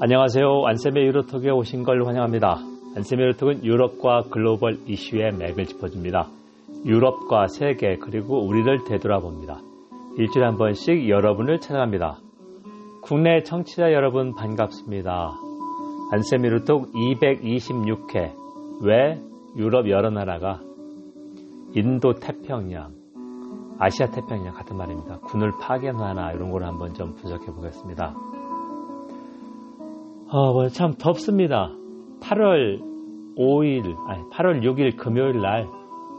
[0.00, 0.62] 안녕하세요.
[0.64, 2.58] 안쌤의 유로톡에 오신 걸 환영합니다.
[2.94, 6.28] 안쌤의 유로톡은 유럽과 글로벌 이슈의 맥을 짚어줍니다.
[6.86, 9.58] 유럽과 세계 그리고 우리를 되돌아봅니다.
[10.16, 12.18] 일주일에 한 번씩 여러분을 찾아갑니다.
[13.02, 15.32] 국내 청취자 여러분 반갑습니다.
[16.12, 18.32] 안쌤의 유로톡 226회
[18.82, 19.20] 왜
[19.56, 20.60] 유럽 여러 나라가
[21.74, 22.92] 인도 태평양,
[23.80, 25.18] 아시아 태평양 같은 말입니다.
[25.24, 28.14] 군을 파견하나 이런 걸 한번 좀 분석해 보겠습니다.
[30.30, 31.72] 어, 참 덥습니다.
[32.20, 32.80] 8월
[33.36, 35.66] 5일, 아니 8월 6일 금요일 날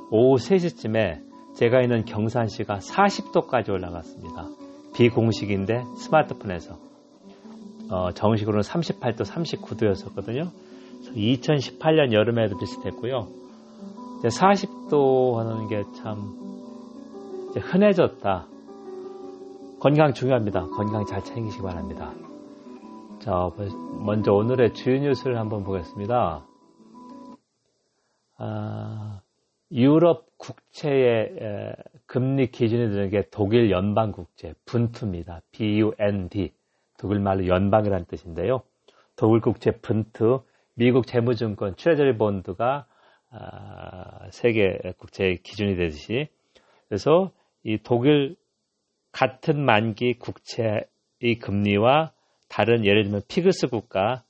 [0.09, 1.21] 오후 3시쯤에
[1.55, 4.47] 제가 있는 경산시가 40도까지 올라갔습니다.
[4.95, 6.75] 비공식인데 스마트폰에서
[7.91, 10.49] 어, 정식으로는 38도, 39도였었거든요.
[11.15, 13.27] 2018년 여름에도 비슷했고요.
[14.23, 16.37] 40도 하는 게 참
[17.55, 18.47] 흔해졌다.
[19.79, 20.67] 건강 중요합니다.
[20.75, 22.11] 건강 잘 챙기시기 바랍니다.
[23.19, 23.51] 자,
[23.99, 26.47] 먼저 오늘의 주요 뉴스를 한번 보겠습니다.
[28.37, 29.21] 아,
[29.73, 35.41] 유럽 국채의 금리 기준이 되는 게 독일 연방 국채, 분투입니다.
[35.51, 36.53] BUND.
[36.97, 38.61] 독일 말로 연방이라는 뜻인데요.
[39.17, 40.43] 독일 국채 분투,
[40.75, 42.85] 미국 재무증권 트레저리 본드가
[43.31, 46.29] 아, 세계 국채 기준이 되듯이
[46.87, 47.31] 그래서
[47.63, 48.37] 이 독일
[49.11, 52.13] 같은 만기 국채의 금리와
[52.49, 54.23] 다른 예를 들면 PIGS 국가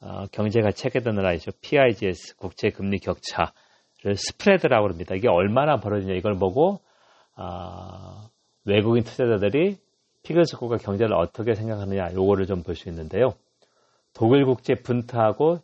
[0.00, 1.52] 어, 경제가 체계되는 나라이죠.
[1.60, 5.14] PIGS 국채 금리 격차를 spread라고 합니다.
[5.14, 6.80] 이게 얼마나 벌어지냐 이걸 보고
[7.36, 8.28] 어,
[8.64, 9.76] 외국인 투자자들이
[10.22, 13.34] PIGS 국가 경제를 어떻게 생각하느냐 요거를 좀 볼 수 있는데요.
[14.12, 15.60] 독일 국채 Bund하고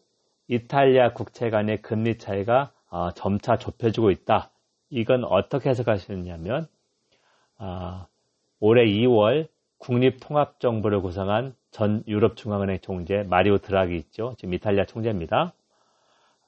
[0.49, 4.51] 이탈리아 국채 간의 금리 차이가 어, 점차 좁혀지고 있다.
[4.91, 5.73] 이건 어떻게
[6.11, 6.69] 있냐면
[7.59, 8.07] 어,
[8.61, 9.49] 올해 2월
[9.83, 14.34] 국립통합정부를 구성한 전 유럽중앙은행 총재 마리오 드라기 있죠.
[14.38, 15.52] 지금 이탈리아 총재입니다.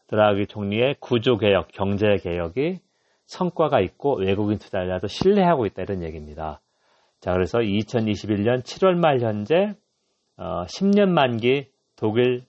[0.07, 2.79] 드라기 총리의 구조개혁, 경제개혁이
[3.27, 6.61] 성과가 있고 외국인 투자자도 신뢰하고 있다 이런 얘기입니다.
[7.21, 9.75] 자, 그래서 2021년 7월 말 현재
[10.37, 12.45] 어, 10년 만기 독일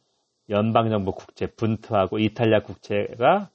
[0.49, 3.49] 연방정부 국채 분투하고 이탈리아 국채가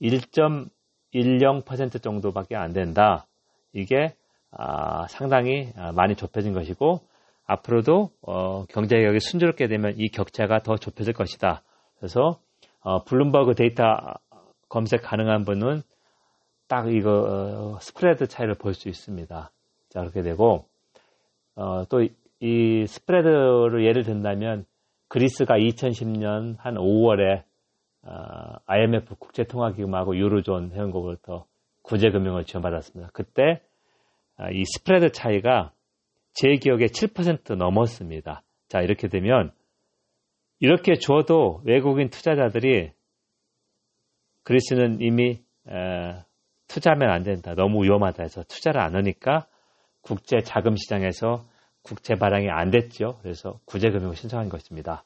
[0.00, 3.26] 1.10% 정도밖에 안 된다.
[3.72, 4.14] 이게
[4.52, 7.00] 아, 상당히 아, 많이 좁혀진 것이고
[7.46, 11.62] 앞으로도 어, 경제 개혁이 순조롭게 되면 이 격차가 더 좁혀질 것이다.
[11.98, 12.40] 그래서
[12.80, 13.84] 어, 블룸버그 데이터
[14.68, 15.82] 검색 가능한 분은
[16.68, 19.50] 딱 이거 어, spread 차이를 볼 수 있습니다.
[19.88, 20.66] 자 그렇게 되고
[21.56, 24.64] 어, 또 이 spread를 예를 든다면
[25.08, 27.42] 그리스가 2010년 한 5월에
[28.02, 31.46] 어, IMF 국제통화기금하고 유로존 회원국으로부터
[31.82, 33.10] 구제금융을 지원받았습니다.
[33.12, 33.69] 그때 아,
[34.52, 35.72] 이 스프레드 차이가
[36.32, 38.42] 제 기억에 7% 넘었습니다.
[38.68, 39.52] 자, 이렇게 되면
[40.60, 42.92] 이렇게 줘도 외국인 투자자들이
[44.44, 46.24] 그리스는 이미 에,
[46.68, 47.54] 투자하면 안 된다.
[47.54, 49.46] 너무 위험하다 해서 투자를 안 하니까
[50.02, 51.44] 국제 자금 시장에서
[51.82, 53.18] 국채 발행이 안 됐죠.
[53.22, 55.04] 그래서 구제금융을 신청한 것입니다.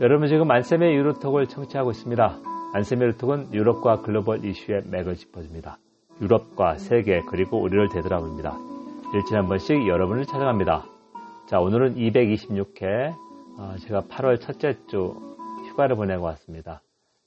[0.00, 2.38] 여러분 지금 안쌤의 유로톡을 청취하고 있습니다.
[2.74, 5.78] 안쌤의 유로톡은 유럽과 글로벌 이슈의 맥을 짚어줍니다.
[6.20, 8.56] 유럽과 세계 그리고 우리를 되돌아봅니다.
[9.14, 10.84] 일주일에 한 번씩 여러분을 찾아갑니다.
[11.46, 13.14] 자 오늘은 226회
[13.58, 15.14] 어, 제가 8월 첫째 주
[15.68, 16.82] 휴가를 보내고 왔습니다.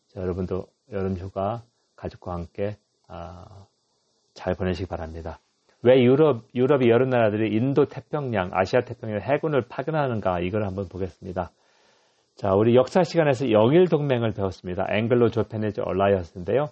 [0.08, 1.64] 자, 여러분도 여름 휴가
[1.96, 2.78] 가족과 함께
[3.08, 3.68] 어,
[4.34, 5.40] 잘 보내시기 바랍니다.
[5.82, 11.52] 왜 유럽, 유럽이 여러 나라들이 인도 태평양, 아시아 태평양 해군을 파견하는가 이걸 한번 보겠습니다.
[12.36, 14.88] 자, 우리 역사 시간에서 영일 동맹을 배웠습니다.
[14.90, 16.70] Anglo-Japanese Alliance인데요.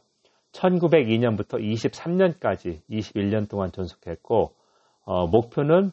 [0.52, 4.54] 1902년부터 23년까지 21년 동안 존속했고
[5.06, 5.92] 어, 목표는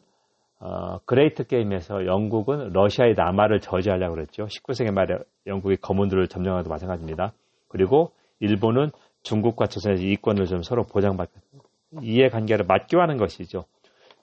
[0.59, 4.45] 어, Great Game에서 영국은 러시아의 남하를 저지하려고 그랬죠.
[4.45, 5.17] 19세기 말에
[5.47, 7.33] 영국이 거문들을 점령하도 마찬가지입니다.
[7.69, 8.91] 그리고 일본은
[9.23, 11.39] 중국과 조선의 이권을 좀 서로 보장받고
[12.01, 13.65] 이해관계를 맞교하는 것이죠.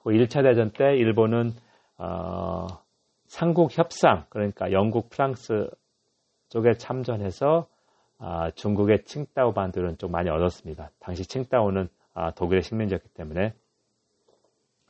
[0.05, 1.53] 1차 대전 때 일본은
[1.99, 2.67] 어,
[3.27, 5.69] 삼국 협상 그러니까 영국, 프랑스
[6.49, 7.67] 쪽에 참전해서
[8.19, 10.91] 아, 중국의 칭따오 반도 이런 쪽 많이 얻었습니다.
[11.01, 13.53] 당시 칭따오는 아, 독일의 식민지였기 때문에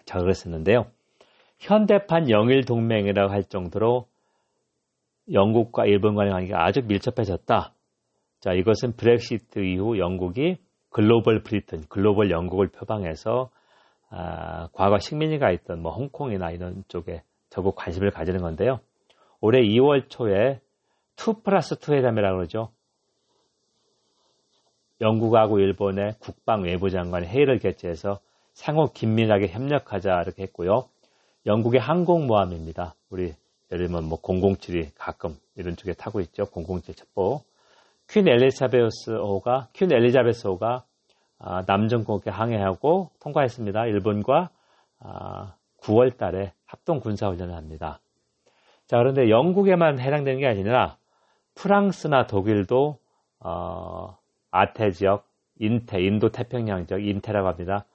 [0.04, 0.86] 자극을 했었는데요.
[1.58, 4.06] 현대판 영일 동맹이라고 할 정도로
[5.32, 7.72] 영국과 일본 간의 관계가 아주 밀접해졌다.
[8.40, 10.58] 자, 이것은 브렉시트 이후 영국이
[10.90, 13.50] 글로벌 브리튼, 글로벌 영국을 표방해서
[14.08, 18.78] 아, 과거 식민지가 있던 뭐 홍콩이나 이런 쪽에 더욱 관심을 가지는 건데요.
[19.40, 20.60] 올해 2월 초에
[21.16, 22.70] 2 플러스 2 회담이라고 그러죠.
[25.00, 28.20] 영국하고 일본의 국방 외부 장관이 회의를 개최해서
[28.52, 30.88] 상호 긴밀하게 협력하자 이렇게 했고요.
[31.44, 32.94] 영국의 항공모함입니다.
[33.10, 33.34] 우리
[33.70, 36.44] 예를 들면 뭐 007이 가끔 이런 쪽에 타고 있죠.
[36.46, 37.42] 007 첩보.
[38.08, 40.84] 퀸 엘리자베스 호가 퀸 엘리자베스 호가
[41.38, 43.86] 아, 남중국에 항해하고 통과했습니다.
[43.86, 44.50] 일본과
[45.00, 48.00] 아, 9월 달에 합동 군사 훈련을 합니다.
[48.86, 50.96] 자, 그런데 영국에만 해당되는 게 아니라
[51.54, 52.98] 프랑스나 독일도
[53.40, 54.16] 어,
[54.60, 55.26] 아태 지역,
[55.58, 57.86] 인태, 인도 태평양 지역 인태라고 합니다.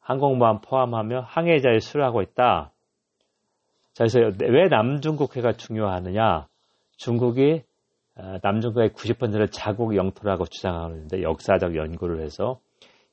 [0.00, 2.72] 항공모함 포함하며 항해자를 수료하고 있다.
[3.92, 6.46] 자, 그래서 왜 남중국해가 중요하느냐?
[6.96, 7.62] 중국이
[8.16, 12.60] 어, 남중국의 90%를 자국 영토라고 주장하고 있는데 역사적 연구를 해서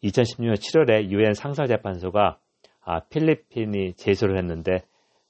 [0.03, 2.39] 2016년 7월에 유엔 상설재판소가
[2.83, 4.83] 아, 필리핀이 제소를 했는데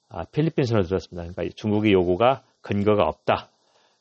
[0.08, 1.28] 아, 필리핀 손을 들었습니다.
[1.28, 3.50] 그러니까 중국의 요구가 근거가 없다.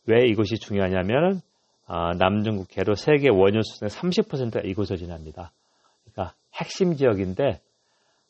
[0.08, 1.40] 왜 이것이 중요하냐면 아,
[1.88, 5.52] 남중국해로 세계 원유 수준의 30%가 이곳을 지납니다.
[6.04, 7.62] 그러니까 핵심 지역인데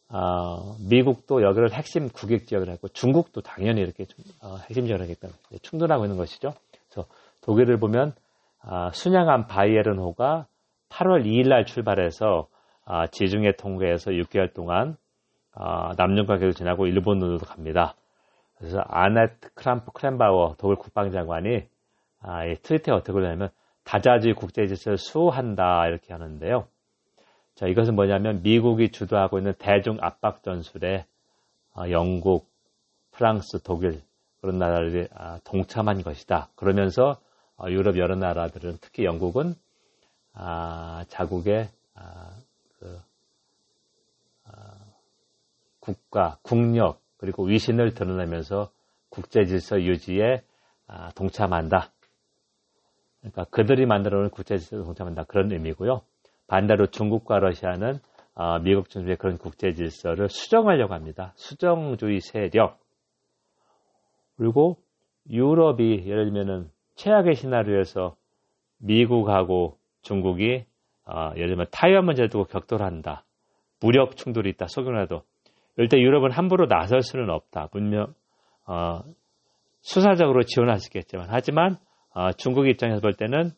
[0.10, 4.06] 어, 미국도 여기를 핵심 국익 지역을 했고 중국도 당연히 이렇게
[4.42, 6.54] 어, 핵심 지역을 하기 때문에 충돌하고 있는 것이죠.
[6.90, 7.08] 그래서
[7.42, 8.14] 독일을 보면
[8.62, 10.48] 아, 순양함 바이에른호가
[10.90, 12.48] 8월 2일 날 출발해서
[12.86, 14.96] 아, 지중해 통과해서 6개월 동안
[15.54, 17.96] 아, 남중국해를 지나고 일본으로도 갑니다.
[18.58, 21.68] 그래서 아네트 크람프 크렘바워 독일 국방장관이
[22.28, 23.50] 아, 이 트위터에 어떻게 올냐면
[23.84, 26.68] 다자주의 국제 질서를 수호한다 이렇게 하는데요.
[27.54, 31.06] 자, 이것은 뭐냐면 미국이 주도하고 있는 대중 압박 전술에
[31.76, 32.50] 어, 영국,
[33.12, 34.02] 프랑스, 독일
[34.42, 36.50] 그런 나라들이 아, 동참한 것이다.
[36.56, 37.22] 그러면서
[37.58, 39.54] 어, 유럽 여러 나라들은 특히 영국은
[40.34, 41.70] 아, 자국의
[42.80, 43.00] 그,
[45.80, 48.72] 국가, 국력 그리고 위신을 드러내면서
[49.10, 50.44] 국제 질서 유지에
[51.16, 51.92] 동참한다.
[53.26, 55.24] 그러니까 그들이 만들어 놓은 국제 질서에 동참한다.
[55.24, 56.02] 그런 의미고요.
[56.48, 58.00] 반대로 중국과 러시아는
[58.36, 61.34] 어, 미국 중심의 그런 국제 질서를 수정하려고 합니다.
[61.36, 62.80] 수정주의 세력.
[64.38, 64.78] 그리고
[65.30, 68.16] 유럽이 예를 들면은 최악의 시나리오에서
[68.78, 70.66] 미국하고 중국이
[71.08, 73.24] 어, 예를 들면 타이완 문제를 두고 격돌한다.
[73.80, 74.68] 무력 충돌이 있다.
[75.78, 77.68] 이럴 때 유럽은 함부로 나설 수는 없다.
[77.72, 78.14] 분명
[78.68, 79.02] 어,
[79.82, 81.78] 수사적으로 지원할 수 있겠지만 하지만
[82.16, 83.52] 어, 중국 입장에서 볼 때는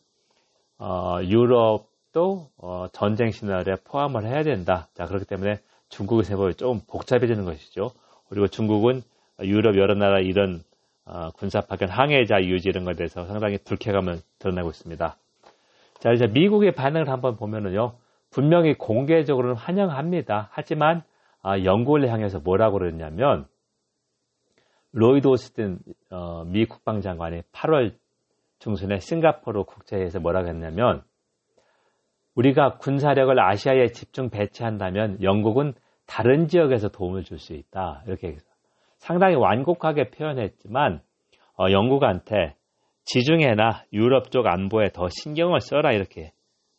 [0.78, 4.88] 어, 유럽 또 어, 전쟁 시나리오에 포함을 해야 된다.
[4.94, 7.92] 자 그렇기 때문에 중국의 세법이 좀 복잡해지는 것이죠.
[8.28, 9.02] 그리고 중국은
[9.40, 10.62] 유럽 여러 나라 이런
[11.04, 15.16] 어, 군사 파견 항해자 유지 이런 것에 대해서 상당히 불쾌감을 드러내고 있습니다.
[16.00, 17.94] 자 이제 미국의 반응을 한번 보면은요
[18.30, 20.48] 분명히 공개적으로는 환영합니다.
[20.50, 21.04] 하지만
[21.42, 23.46] 아, 영국을 향해서 뭐라고 그랬냐면
[24.90, 25.78] 로이드 오스틴
[26.10, 27.94] 어, 미 국방장관이 8월
[28.58, 31.02] 중순에 싱가포르 국제회에서 뭐라고 했냐면
[32.34, 35.74] 우리가 군사력을 아시아에 집중 배치한다면 영국은
[36.06, 38.02] 다른 지역에서 도움을 줄 수 있다.
[38.06, 38.36] 이렇게
[38.98, 41.00] 상당히 완곡하게 표현했지만
[41.58, 42.54] 어, 영국한테
[43.04, 46.32] 지중해나 유럽 쪽 안보에 더 신경을 써라 이렇게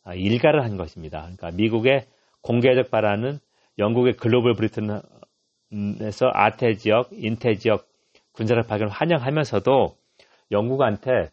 [0.04, 1.20] 어, 일가를 한 것입니다.
[1.20, 2.06] 그러니까 미국의
[2.42, 3.38] 공개적 발언은
[3.78, 7.86] 영국의 글로벌 브리튼에서 아태 지역, 인태 지역
[8.32, 9.94] 군사력 파견을 환영하면서도
[10.50, 11.30] 영국한테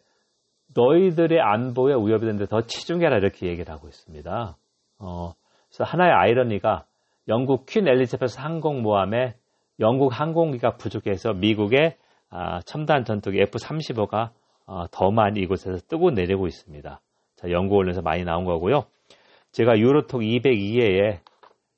[0.78, 4.56] 너희들의 안보에 위협이 되는데 더 치중해라 이렇게 얘기를 하고 있습니다.
[5.00, 5.32] 어,
[5.68, 6.84] 그래서 하나의 아이러니가
[7.26, 9.34] 영국 퀸 엘리자베스 항공모함에
[9.80, 11.96] 영국 항공기가 부족해서 미국의
[12.30, 14.30] 아, 첨단 전투기 F-35가
[14.66, 17.00] 어, 더 많이 이곳에서 뜨고 내리고 있습니다.
[17.36, 18.84] 자, 연구 원에서 많이 나온 거고요.
[19.50, 21.18] 제가 유로톡 202회에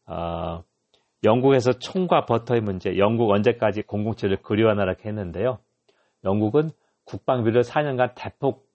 [0.07, 0.62] 어,
[1.25, 5.59] 영국에서 총과 버터의 문제, 영국 언제까지 007을 그리워하나라 했는데요.
[6.25, 6.71] 영국은
[7.04, 8.70] 국방비를 4년간 대폭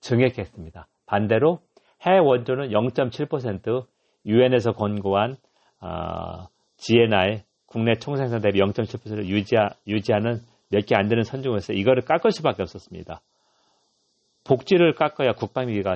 [0.00, 0.86] 증액했습니다.
[1.06, 1.60] 반대로
[2.02, 3.84] 해외 원조는 0.7%
[4.26, 5.36] 유엔에서 권고한
[5.80, 10.40] 어, GNI 국내 총생산 대비 0.7%를 유지하, 유지하는
[10.70, 13.20] 몇 개 안 되는 선중에서 이거를 깎을 수밖에 없었습니다.
[14.44, 15.32] 복지를 깎아야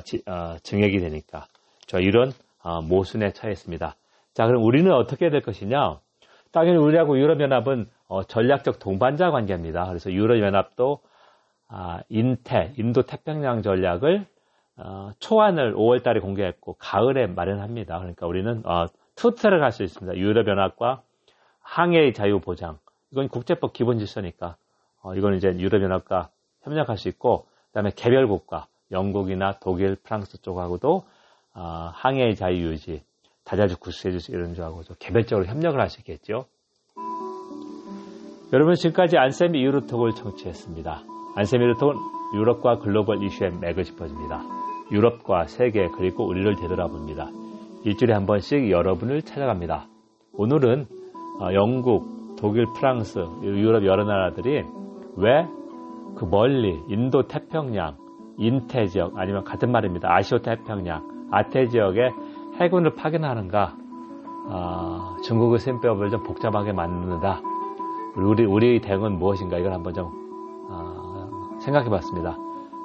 [0.05, 1.47] 지, 어, 증액이 되니까
[1.87, 2.33] 저 이런
[2.63, 3.97] 어, 모순에 처했습니다.
[4.35, 5.99] 자 그럼 우리는 어떻게 될 것이냐?
[6.53, 9.87] 당연히 우리하고 유럽연합은 어, 전략적 동반자 관계입니다.
[9.87, 11.09] 그래서 유럽연합도 아,
[12.09, 14.27] 인태, 인도 태평양 전략을
[14.77, 17.99] 어, 초안을 5월 달에 공개했고 가을에 마련합니다.
[17.99, 20.17] 그러니까 우리는 어, 투트를 할수 있습니다.
[20.19, 21.03] 유럽 연합과
[21.61, 22.79] 항해의 자유 보장.
[23.13, 24.57] 이건 국제법 기본 질서니까
[25.03, 26.31] 어, 이건 이제 유럽 연합과
[26.63, 31.05] 협력할 수 있고 그다음에 개별 국가 영국이나 독일, 프랑스 쪽하고도
[31.55, 33.05] 어, 항해의 자유 유지,
[33.45, 36.47] 다자주 구수해주수 이런 쪽하고 개별적으로 협력을 할 수 있겠죠.
[38.53, 41.14] 여러분 지금까지 안쌤이 유로톡을 청취했습니다.
[41.37, 41.97] 안세미르톡은
[42.35, 44.43] 유럽과 글로벌 이슈에 맥을 짚어줍니다.
[44.93, 47.29] 유럽과 세계 그리고 우리를 되돌아봅니다.
[47.85, 49.87] 일주일에 한 번씩 여러분을 찾아갑니다.
[50.35, 50.87] 오늘은
[51.41, 54.65] 어, 영국 독일, 프랑스, 유럽 여러 나라들이
[55.17, 55.65] 왜
[56.15, 57.97] 그 멀리 인도 태평양,
[58.39, 60.13] 인태 지역 아니면 같은 말입니다.
[60.13, 62.11] 아시오 태평양, 아태 지역에
[62.61, 63.77] 해군을 파견하는가?
[64.47, 67.41] 어, 중국의 셈법을 좀 복잡하게 만드는다.
[68.17, 69.59] 우리 우리의 대응은 무엇인가?
[69.59, 70.24] 이걸 한번 좀 어,
[71.65, 72.37] 생각해 봤습니다.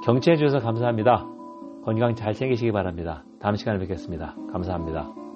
[0.03, 1.27] 경청해 주셔서 감사합니다.
[1.83, 3.23] 건강 잘 챙기시기 바랍니다.
[3.39, 4.35] 다음 시간에 뵙겠습니다.
[4.51, 5.28] 감사합니다.